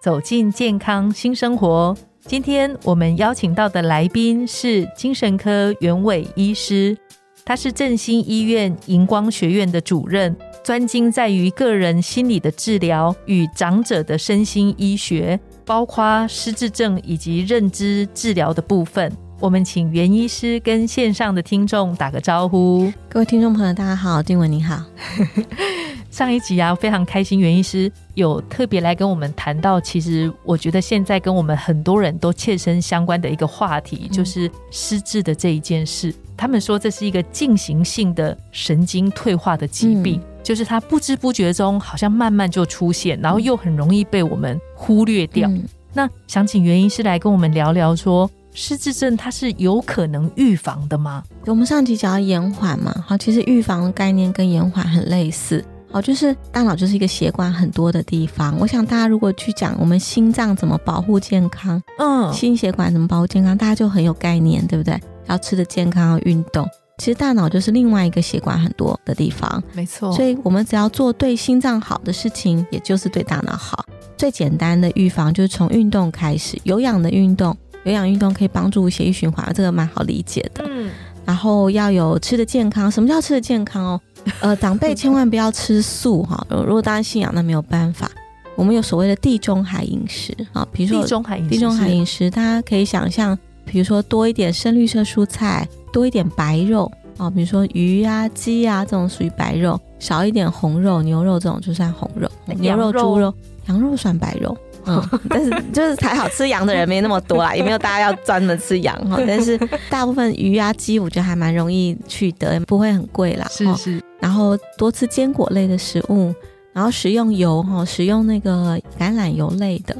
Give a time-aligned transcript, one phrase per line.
[0.00, 1.94] 走进健康新生活。
[2.22, 6.96] 今天我们邀请到的来宾是精神科袁伟医师，
[7.44, 10.34] 他是振兴医院荧光学院的主任，
[10.64, 19.12] 专精在于个人心理的治疗与长者的身心医学，包括失智症以及认知治疗的部分。
[19.38, 22.90] 我们请袁医师跟线上的听众打个招呼。
[23.10, 24.82] 各位听众朋友，大家好，丁文你好。
[26.10, 36.12] 上一集啊，非常开心，袁医师有特别来跟我们谈到，其实我觉得现在跟我们很多人都切身相关的一个话题，就是失智的这一件事。
[36.36, 45.48] 他们说这是一个进行性的神经退化的疾病，就是它不知不觉中好像慢慢就出现，然后又很容易被我们忽略掉。
[45.92, 51.22] 那想请袁医师来跟我们聊聊，说失智症它是有可能预防的吗？
[51.46, 55.64] 我们上集讲到延缓嘛，好，其实预防的概念跟延缓很类似。
[55.92, 58.56] 哦，就是大脑就是一个血管很多的地方。
[58.58, 65.00] 我想大家如果去讲我们心脏怎么保护健康，嗯，心血管怎么保护健康，大家就很有概念，对不对？
[65.26, 66.66] 要吃的健康，要运动。
[66.98, 70.12] 其实大脑就是另外一个血管很多的地方，没错。
[70.12, 73.84] 所以我们只要做对心脏好的事情，也就是对大脑好。
[74.18, 80.62] 最简单的预防就是从运动开始，有氧的运动，有氧运动可以帮助血液循环，这个蛮好理解的。
[80.68, 80.90] 嗯。
[81.24, 84.00] 然后要有吃的健康，什么叫吃的健康哦？
[84.40, 86.46] 呃，长辈千万不要吃素哈。
[86.66, 88.10] 如果当然信仰，那没有办法。
[88.56, 103.32] 我们有所谓的地中海饮食啊，比如说地中海饮食，地中海饮食，大家可以想象，比如说多一点深绿色蔬菜，多一点白肉啊，比如说鱼啊、鸡啊这种属于白肉，少一点红肉，牛肉这种就算红肉，牛肉、猪肉、
[103.66, 104.54] 羊肉算白肉。
[104.86, 109.18] 嗯，但是就是才好吃羊的人没那么多啦， 也没有大家要专门吃羊哈。
[109.26, 109.58] 但是
[109.88, 113.46] 大部分鱼啊、鸡，我觉得还蛮容易取得，不会很贵啦。
[113.50, 114.02] 是是。
[114.18, 116.34] 然后多吃坚果类的食物，
[116.72, 119.96] 然后食用油哈，食用那个橄榄油类的。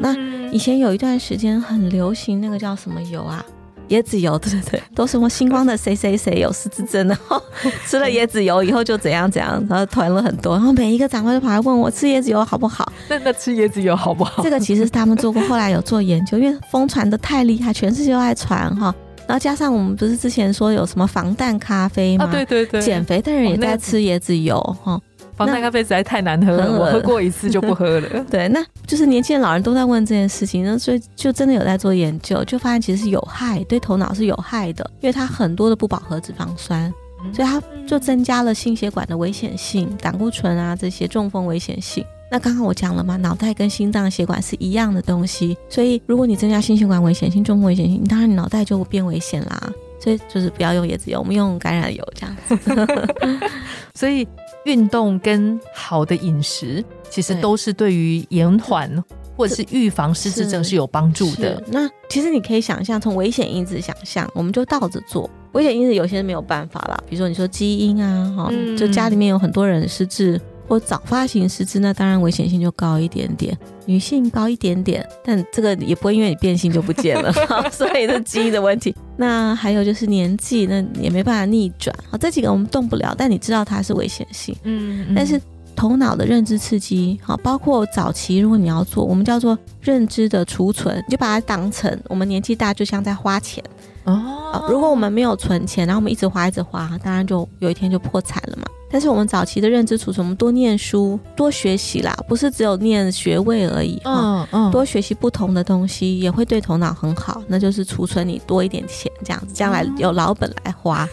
[0.00, 0.12] 那
[0.50, 3.44] 以前有一段时间很流行那个叫什么油啊？
[3.90, 7.40] 椰子油， 对对对，都什么星光的谁谁谁有失智症，然 后
[7.86, 12.92] 吃了椰子油以后就怎样怎样，然后囤了很多，然后每一个长辈都跑来问我吃椰子油好不好？
[13.08, 14.42] 那那吃椰子油好不好？
[14.42, 18.94] 这个其实是他们做过，后来有做研究，因为疯传的太厉害，全世界都在传哈。
[19.26, 22.28] 然后加上我们不是之前说有什么防弹咖啡吗？
[22.30, 25.00] 对对对，减肥的人也在吃椰子油哈。
[25.36, 28.24] 防弹咖啡实在太难喝了， 我喝过一次就不喝了。
[28.30, 36.92] 对，那就是年轻人、老人都在问这件事情，那所以就真的有在做研究，就发现其实是有害，对头脑是有害的，因为它很多的不饱和脂肪酸，
[37.34, 42.02] 所以它就增加了心血管的危险性，胆固醇啊这些中风危险性。
[42.30, 49.72] 那刚刚我讲了嘛，脑袋跟心脏血管是一样的东西，所以如果你增加心血管危险性、中风危险性，当然你脑袋就变危险啦。
[49.98, 52.86] 所以就是不要用椰子油，我们用橄榄油这样子。
[53.94, 54.26] 所以。
[54.66, 59.02] 运动跟好的饮食，其实都是对于延缓
[59.36, 61.62] 或者是预防失智症是有帮助的。
[61.68, 65.30] 那其实你可以想象，从危险因子想象，我们就倒着做。
[65.52, 70.38] 危险因子有些人没有办法啦，比如说你说基因啊，哈，就家里面有很多人失智。
[70.68, 77.32] 或早发型失智，那当然危险性就高一点点，女性高一点点，但这个也不会因为你变性就不见了，
[77.70, 78.92] 所以是基因的问题。
[79.16, 81.94] 那还有就是年纪，那也没办法逆转。
[82.10, 84.54] 好，这几个我们动不了，但你知道它是危险性。
[84.64, 85.40] 嗯，但是
[85.74, 93.62] 头脑的认知刺激，好，包括早期如果你要做，我们叫做认知的储存，你就把它当成我们年纪大就像在花钱
[94.04, 94.66] 哦。
[94.70, 98.64] 如果我们没有存钱，然后我们一直花一直花，当然就有一天就破产了嘛。
[98.96, 104.00] 但是我们早期的认知储存，我们多念书、多学习啦，不是只有念学位而已。
[104.06, 111.06] 嗯嗯，多学习不同的东西也会对头脑很好，那就是储存你多一点钱，这样子将来有老本来花。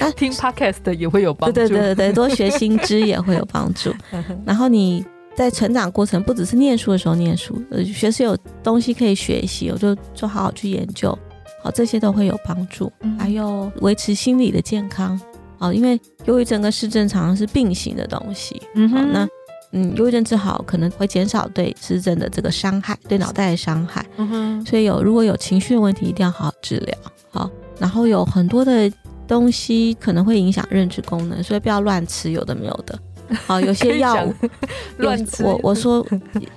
[0.00, 1.52] 那听 podcast 也会有帮助。
[1.52, 3.92] 对对对对，多学新知也会有帮助。
[4.46, 5.04] 然后你
[5.36, 11.10] 在成长过程，不只是念书的时候念书，呃，学是有东西可以学习，我就就好好去研究，
[11.62, 12.90] 好这些都会有帮助。
[13.18, 15.20] 还有维持心理的健康。
[15.58, 18.60] 哦，因为忧郁症跟失症常常是并行的东西。
[18.74, 19.28] 嗯哼，那
[19.72, 24.04] 嗯，忧郁症治好可能会减少对失症的这个伤害，对脑袋的伤害。
[24.16, 26.96] 嗯哼，所以有如果有情绪的问题，一定要好好治疗。
[27.30, 28.90] 好，然后有很多的
[29.26, 32.98] 东西可能会影响认知功能，所以不要乱吃有的没有的。
[33.46, 34.32] 好，有些药物
[34.96, 35.44] 乱吃。
[35.44, 36.06] 我我说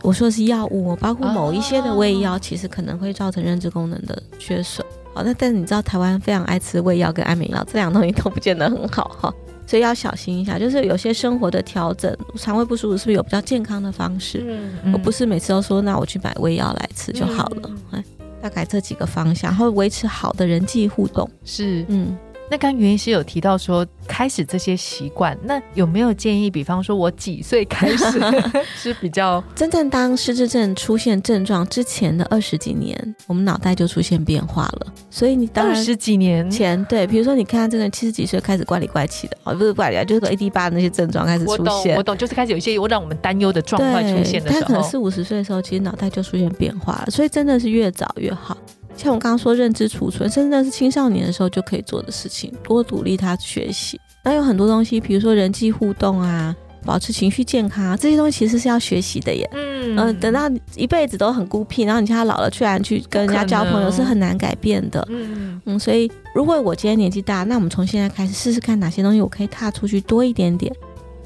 [0.01, 4.85] 我说的是药物，包括某一些的胃药，其实可能会造成认知功能的缺损。
[5.13, 9.33] 好，那但是你知道台湾非常爱吃胃药跟安眠药，这两个东西都不见得很好哈，
[9.67, 10.57] 所以要小心一下。
[10.57, 14.43] 就是有些生活的调整，肠胃不舒服是不是有比较健康的方式？
[14.83, 17.69] 嗯，我不是每次都说那我去买胃药来吃就好了。
[17.91, 18.03] 哎，
[18.41, 22.17] 大概这几个方向，然后维持好的人际互动是嗯。
[22.51, 26.51] 那刚原因是有提到说开始这些习惯，那有没有建议？
[26.51, 28.19] 比方说我几岁开始
[28.75, 34.93] 是比较真正当失智症出现症状之前的二十几年，我们脑袋就出现变化了。
[35.09, 41.95] 所以你当然二十几年前对，比如说你看这个人七十几岁开始怪里怪气的，哦，不是怪里，就是 AD 八那些症状开始出现。
[41.95, 47.07] 我懂，就是开始有一些让我们担忧的状况出现的时候，他可能四五十岁的时候，其实脑袋就出现变化了。
[47.09, 48.57] 所以真的是越早越好。
[49.01, 53.99] 像我刚刚说，认知储存，甚至是青少年的时候就可以做的事情，多鼓励他学习。
[54.23, 56.55] 那有很多东西，比如说人际互动啊，
[56.85, 59.49] 保持情绪健康啊，这些东西其实是要学习的耶。
[59.53, 65.03] 嗯嗯，等到一辈子都很孤僻，然后你现在老了，居然去跟人家交朋友，是很难改变的。
[65.09, 70.71] 嗯嗯，所以如果我今天年纪大，那我们从现在开始试试看哪些东西我可以踏出去多一点点。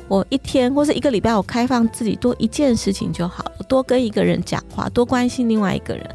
[0.07, 6.09] 我一天或是一个礼拜，我开放自己多一件事情就好了，多跟一个人讲话，多关心另外一个人。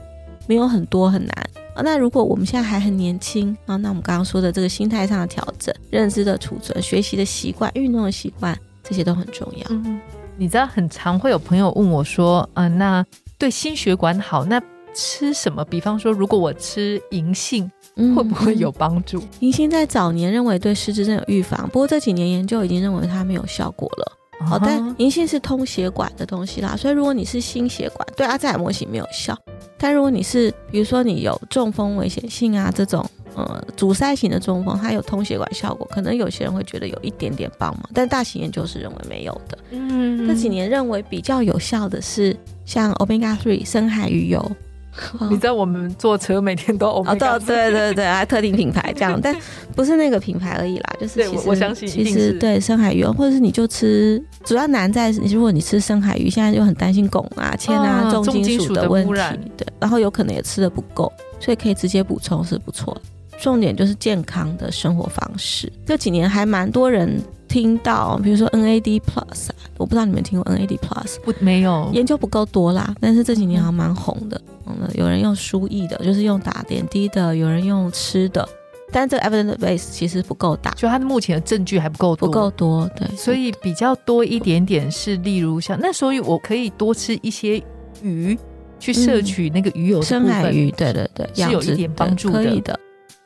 [0.46, 1.82] 没有很多很难啊。
[1.82, 9.66] 那如果我们现在还很年轻啊，那我们刚刚说的这个心态上的调整、认知的储存、学习的习惯、运动的习惯，这些都很重要。
[9.70, 10.00] 嗯，
[10.36, 13.04] 你知道，很常会有朋友问我说：“啊，那
[13.38, 14.60] 对心血管好，那
[14.94, 15.64] 吃什么？
[15.64, 24.12] 比方说，如果我吃银杏，会不会有帮助？”银杏在早年认为对失智症有预防，不过这几年研究已经认为它没有效果了。
[24.46, 29.36] 好，但银杏是通血管的东西啦，所以如果你是心血管，对阿兹海默型没有效。
[29.80, 33.04] 但如果你是，比如说你有中风危险性啊，这种
[33.34, 39.58] 呃阻塞型的中风，它有通血管效果，可能有些人会觉得有一点点帮忙，但大型研究是认为没有的。
[39.70, 42.36] 嗯，这几年认为比较有效的是
[42.66, 44.52] 像 Omega Three 深海鱼油。
[45.30, 49.34] 你知道我们坐车每天都哦，对对对对，还特定品牌这样， 但
[49.74, 62.96] 不是那个品牌而已啦，就是其实我相信其实对深海鱼，或者是你就吃，主要难在如果你吃深海鱼，现在就很担心汞啊、铅啊、重金属的问题，对，然后有可能也吃的不够，所以可以直接补充是不错。
[63.40, 67.18] 重点就是健康的生活方式，这几年还蛮多人。
[67.50, 71.34] 听到，比如说 NAD Plus，我不知道你们听过 NAD Plus 不？
[71.40, 72.94] 没有，研究不够多啦。
[73.00, 78.48] 但是这几年好像蛮红的，嗯，有人用输液的，就是用打点滴的，有人用吃的，
[78.92, 83.16] 但这个 evidence base 其实不够大，就它目前的证据还不够多，不够多，对。
[83.16, 87.60] 所以比较多一点点是，例如像那，所以我可以多吃一些
[88.00, 88.38] 鱼，
[88.78, 92.78] 去摄取那个鱼油深海鱼，对对对，是有一点帮助的。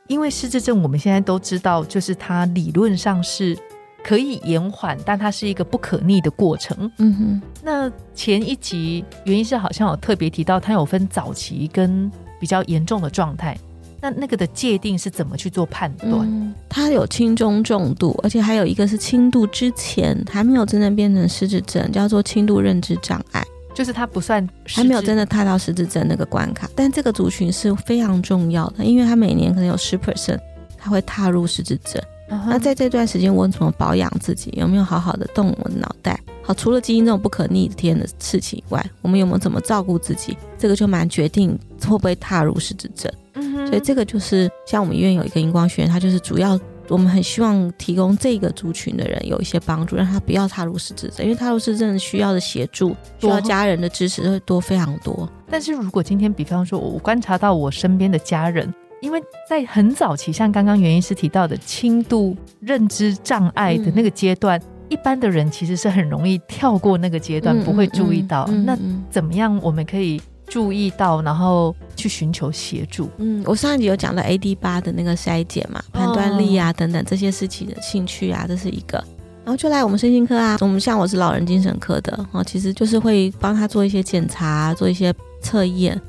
[0.07, 3.55] 因为失智症，我们现在都知道，就是它理论上是。
[4.05, 6.91] 可以延缓，但它是一个不可逆的过程。
[6.99, 13.57] 嗯哼，那前一集原因是好像有特别提到，它有分早期跟比较严重的状态。
[13.99, 16.55] 那那个的界定是怎么去做判断？
[16.69, 23.43] 它有轻中重度，而且还有一个是轻度之前还没有真正变成失智症，叫做轻度认知障碍，
[23.73, 26.69] 就是它不算还没有真的踏到失智症那个关卡。
[26.75, 30.37] 但这个族群是非常重要的，因为它每年可能有十 percent，
[30.77, 31.99] 它会踏入失智症。
[32.27, 34.51] 那在这段时间，我怎么保养自己？
[34.57, 36.19] 有没有好好的动我的脑袋？
[36.41, 40.37] 好，除了基因这种不可逆天的事情以外，我们有没有怎么照顾自己？
[40.57, 43.11] 这个就蛮决定会不会踏入失智症。
[43.35, 55.27] 嗯所以这个就是像我们医院有一个荧光学院，它就是主要我们很希望提供这个族群的人有一些帮助，让他不要踏入失智症，因为踏入失智症需要的协助，需要家人的支持会多非常多。
[55.49, 58.71] 但是如果今天，比方说我观察到我身边的家人。
[59.05, 64.59] 因为在很早期，像刚刚袁医师提到的轻度认知障碍的那个阶段，
[64.89, 68.47] 一般的人其实是很容易跳过那个阶段，不会注意到。
[68.47, 68.75] 那
[69.11, 73.07] 怎么样我们可以注意到，然后去寻求协助？
[73.17, 78.97] 嗯，我上一集有讲到 AD 八的那个筛检嘛，判断力啊等等这些事情的兴趣啊，这是一个。
[79.43, 86.01] 然后就来我们身心科啊，我们像我是老人精神科的哦，其实就是会帮他做一些检查，做一些测验。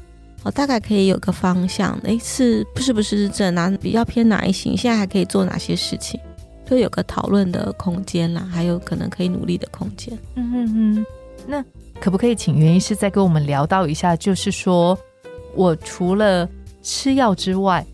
[0.46, 4.76] 我大概可以有个方向，诶，是不是不是这哪比较偏哪一型？
[4.76, 6.20] 现在还可以做哪些事情？
[6.70, 10.16] 就有个讨论的空间啦，还有可能可以努力的空间。
[10.36, 11.06] 嗯嗯嗯。
[11.48, 11.64] 那
[12.00, 14.14] 可不可以请袁医师再跟我们聊到一下？
[14.14, 14.96] 就是说
[15.56, 16.48] 我除了
[16.80, 17.84] 吃药之外，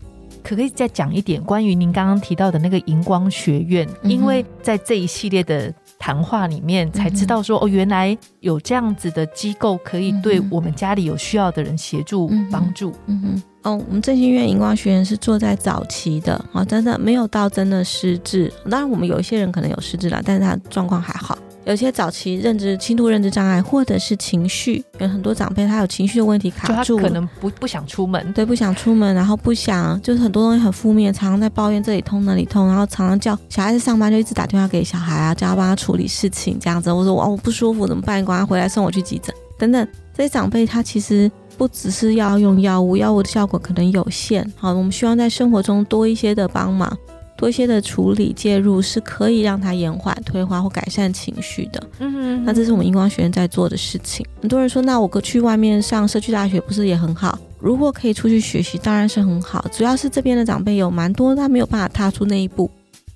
[0.43, 3.89] 可不可以再讲一点关于您刚刚提到的那个荧光学院？
[4.03, 5.73] 因为在这一系列的。
[6.03, 12.91] 谈话里面才知道说哦，原来有这样子的机构可以对我们家里有需要的人协助帮助。
[13.05, 18.51] 嗯哼，哦，我们振兴院荧光学院是做在早期的啊，真的没有到真的失智。
[18.69, 21.37] 当然，我们有一些人可能有失智了，但是他状况还好。
[21.65, 36.91] 有些早期认知轻度认知障碍，或者是情绪，有很多长辈他有情绪的问题卡住，可能不不想出门，对，不想出门，然后不想，就是很多东西很负面，常常在抱怨这里痛那里痛，然后常常叫小孩子上班就一直打电话给小孩啊，叫他帮他处理事情这样子。
[36.91, 38.21] 我说哇，我不舒服怎么办？
[38.21, 39.87] 你赶快回来送我去急诊等等。
[40.13, 44.45] 这些长辈他其实不只是要用药物，药物的效果可能有限。
[44.57, 46.95] 好，我们希望在生活中多一些的帮忙。
[47.35, 51.83] 多一些的处理介入是可以让他延缓退化或改善情绪的。
[51.99, 54.25] 嗯哼，那这是我们荧光学院在做的事情。
[54.41, 57.37] 很多人说，那我去外面上社区大学不是也很好？
[57.59, 59.65] 如果可以出去学习，当然是很好。
[59.71, 62.69] 主要是这边的长辈有蛮多，他没有办法踏出那一步。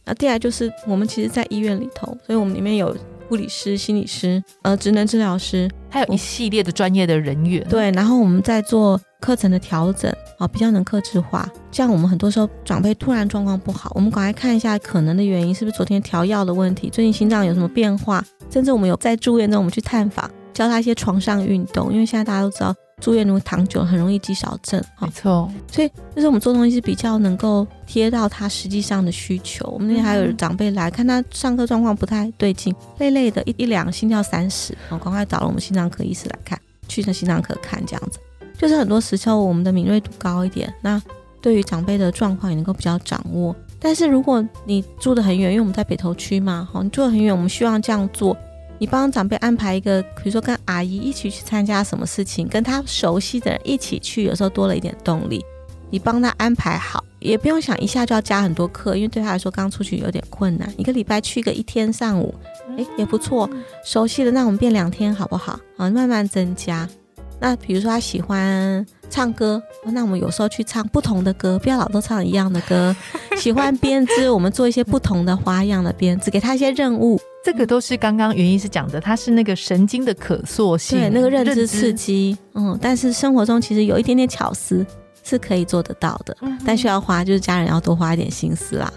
[0.05, 2.95] 那第二就是我们其实，在医院里头，所以我们里面有
[3.27, 7.65] 护理师、心理师、呃，职能治疗师，还有一系列的专业的人员。
[7.69, 8.99] 对，然后我们在做。
[9.19, 11.49] 课程的调整啊，比较能克制化。
[11.71, 16.89] 像我们很多时候长辈突然状况不好，我们赶快看一下可能的原因，是不是昨天调药的问题？
[16.89, 18.23] 最近心脏有什么变化？
[18.49, 21.91] 甚至我们有在住院中，我们去探访，教他一些床上运动。
[21.91, 24.81] 因为现在大家都知道，住院如果躺久，很容易肌少症。
[24.99, 29.67] 没错，所以就是我们做东西是比较能够贴到他实际上的需求。
[29.69, 36.57] 我们那天还有长辈来看他上课状况不太对劲，累累的，一一两心跳三十，我赶快找了我们心脏科医师来看，
[36.87, 38.19] 去那心脏科看这样子。
[38.57, 41.01] 就是很多时候我们的敏锐度高一点，那
[41.41, 43.55] 对于长辈的状况也能够比较掌握。
[43.79, 48.35] 但是如果你住得很远，因为我们在北投区嘛，哈，你住得很远，我们希望这样做，
[48.79, 55.45] 你帮长辈安排一个，比如说跟阿姨一起去参加什么事情，跟他熟悉的人一起去，有时候多了一点动力。
[55.89, 60.69] 你帮他安排好，也不用想一下就要加很多课，因为对他来说刚出去有点困难。
[60.75, 62.35] 一个礼拜去个一天上午，
[62.75, 63.49] 诶，也不错。
[63.85, 65.57] 熟悉的那我们变两天好不好？
[65.77, 66.89] 啊，慢慢增加。
[67.39, 72.95] 那比如说他喜欢唱歌，那我们有时候去唱不同的歌，不要老都唱一样的歌。
[73.37, 77.19] 喜欢编织，我们做一些不同的花样的编织，给他一些任务。
[77.43, 82.37] 这个都是刚刚原因是讲的，它是那个神经的可塑性，对那个认知刺激。
[82.55, 84.85] 嗯，但是生活中其实有一点点巧思
[85.23, 88.91] 是可以做得到的，但需要花就是家人要多花一点心思啦。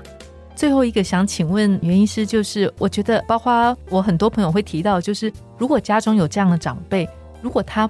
[0.57, 7.09] 最后一个想请问原因是，就是我觉得包括我很多朋友会提到，就是如果家中有这样的长辈，
[7.41, 7.89] 如果他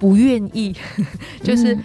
[0.00, 0.74] 不愿意，
[1.44, 1.78] 就是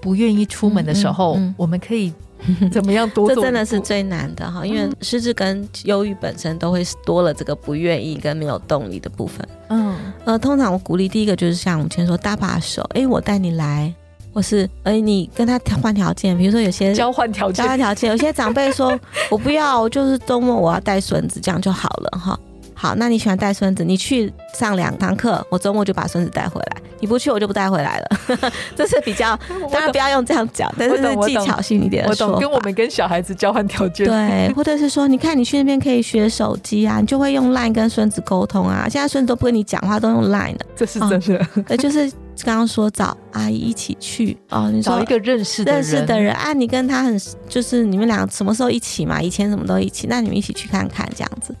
[0.00, 2.12] 不愿意出门的时候，我们可以
[2.70, 3.36] 怎么样多做？
[3.36, 9.48] 这真的是最难的哈，因为失智跟忧郁本身都会多了这个不愿意跟没有动力的部分。
[9.70, 13.90] 嗯，呃，通常我鼓励第一个就是像我们前说搭把手，哎，我带你来，
[14.34, 18.98] 或是哎你跟他换条件，比如说有些交换条件，交换条件，有些长辈说
[19.30, 22.38] 我不要，就是周末我要带孙子，这样就好了哈。
[22.74, 26.82] 好，那你喜欢带孙子，你去上两堂课，我周末就把孙子带回来。
[27.00, 28.50] 你不去，我就不带回来了。
[28.74, 29.38] 这是比较，
[29.70, 32.06] 当然不要用这样讲，但是技巧性一点。
[32.08, 34.06] 我懂，跟我们跟小孩子交换条件。
[34.06, 38.86] 对，或者是说，你看你去那边可以学手机啊，你就会用 Line 跟孙子沟通啊。
[38.88, 41.46] 现在孙子都不跟你讲话，都用 Line 的，这是真的。
[41.68, 42.10] 呃，就是
[42.42, 49.20] 刚刚说找阿姨一起去哦，你找一个认识认识的人啊，你跟他很，就是你们俩什么时候一起嘛？
[49.20, 51.54] 以前什么都一起，那你们一起去看看这样子。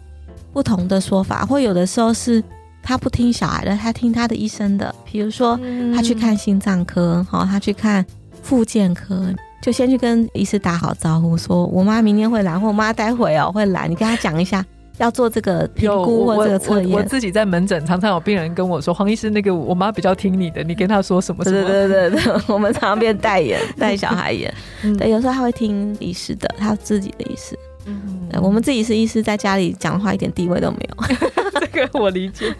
[0.54, 2.42] 不同的说法，或有的时候是
[2.80, 4.94] 他不听小孩的，他听他的医生的。
[5.04, 5.58] 比如说，
[5.94, 8.06] 他去看心脏科，好，他去看
[8.40, 14.64] 复健科，就先去跟医师打好招呼，说我妈明天会来，或我妈待会哦会来，你跟他讲一下，
[14.98, 16.90] 要做这个评估或这个测验。
[16.92, 21.66] 我自己在门诊常常有病人跟我说，黄医师那个我妈比较听你的，你跟她说什么什么。
[21.66, 24.54] 对对对对，我们常常变代言，带小孩演。
[24.96, 27.58] 对，有时候他会听医师的，他自己的意思。
[27.86, 31.16] 嗯，我们自己是医师，在家里讲话一点地位都没有，
[31.60, 32.54] 这个我理解。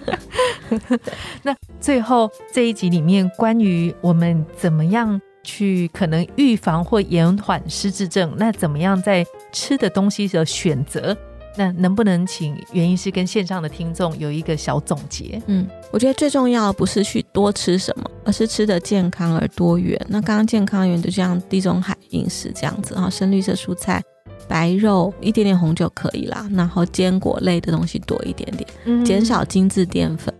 [1.42, 11.16] 那最后这一集里面，关于我们怎么样去可能预防或延缓失智症，那怎么样在吃的东西的选择，
[11.56, 15.40] 那能不能请袁医师跟线上的听众有一个小总结？
[15.46, 19.98] 嗯，我觉得最重要不是去多吃什么，而是吃的健康而多元。
[20.08, 24.02] 那刚刚健康元就像地中海饮食这样子哈，深绿色蔬菜。
[24.48, 30.32] 白肉一点点红酒可以啦，然后坚果类的东西多一点点，减少精致淀粉。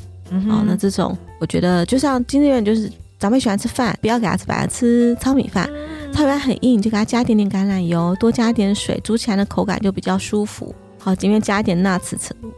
[0.48, 5.68] 好，那这种我觉得就像精致淀粉，就是长辈喜欢吃饭，不要给他吃白，吃糙米饭。
[6.12, 10.74] 糙米饭很硬，就给他加一点点橄榄油，多加点水，煮起来的口感就比较舒服。
[10.98, 12.14] 好，今天加一点 nuts，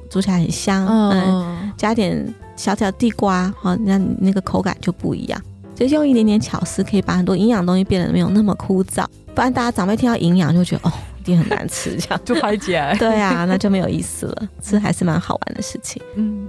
[0.09, 0.87] 煮起来很香。
[0.87, 5.41] 嗯，加点小小地瓜，好，那你那个口感就不一样。
[5.75, 9.05] 就用一点点巧思，可以把很多营养东西变得没有那么枯燥。
[9.35, 10.93] 不然大家长辈听到营养就觉得哦。
[11.27, 12.81] 一定很难吃，这样 就排解。
[13.01, 14.49] 对啊，那就没有意思了。
[14.63, 16.01] 吃还是蛮好玩的事情。
[16.15, 16.47] 嗯，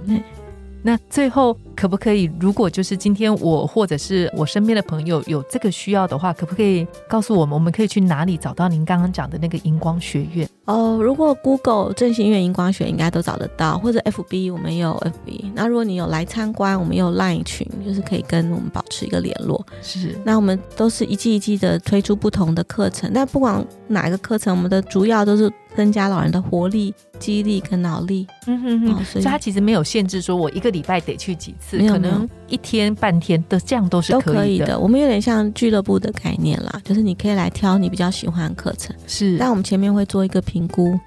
[0.82, 10.48] 那最后可不可以，如果就是今天我或者是我身边的朋友有这个需要的话，可不可以告诉我们，我们可以去哪里找到您刚刚讲的那个荧光学院？
[10.66, 15.52] 哦，如果 Google 振兴院荧光学应该都找得到，或者 FB 我们也有 FB。
[15.54, 19.64] 那如果你有来参观，我们有 Line 群，就是可以跟我们保持一个联络。
[19.82, 28.26] 是，那我们都是一季一季的推出不同的课程，但不管哪一个课程，我们的主要都是增加老人的活力、记忆力跟脑力。
[28.46, 34.78] 嗯哼哼，所以它其实没有限制，说我一个礼拜得去几次，可能一天半天的这样都是都可以的。
[34.78, 38.94] 我们有点像俱乐部的概念啦，就是你可以来挑你比较喜欢的课程。
[39.06, 40.58] 是，但我们前面会做一个评。
[40.58, 40.98] 评估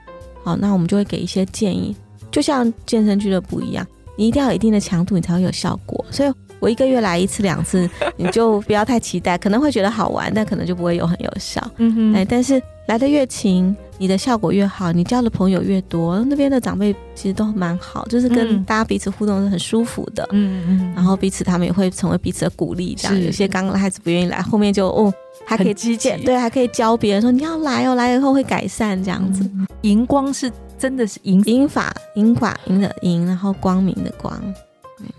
[0.45, 1.93] 好，那我们就会给一些建议，
[2.31, 3.85] 就像健身俱乐部一样，
[4.15, 6.05] 你一定要有一定的强度，你才会有效果。
[6.09, 11.61] 所以我一个月来一次两次，你就不要太期待，可能会觉得好玩，但可能就不会有很有效。
[11.79, 20.27] 嗯哼，哎，但是来的越勤，你的效果越好，你交的朋友越多，那边的长辈其实都蛮好，就是跟大家彼此互动是很舒服的。
[20.33, 25.13] 嗯嗯，然后彼此他们也会成为彼此的鼓励，这样有些刚刚孩子不愿意来，后面就哦。
[25.45, 29.49] 还可以积极，对，还可以教别人说你要来哦，来了以后会改善这样子。
[29.81, 34.39] 荧光是真的是银银法银法银的银，然后光明的光，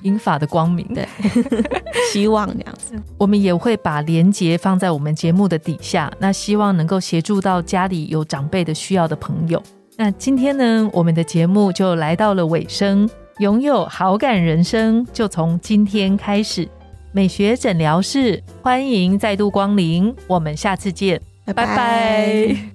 [0.03, 1.07] 银法的光明，对，
[2.12, 2.95] 希望这样子。
[3.19, 9.62] 我们也会把连接放在我们节目的底下，那希望能够协助到家里有长辈的需要的朋友。
[9.97, 13.09] 那今天呢，我们的节目就来到了尾声，
[13.39, 16.69] 拥有好感人生就从今天开始。
[17.12, 22.72] 美学诊疗室，欢迎再度光临，我们下次见，拜拜。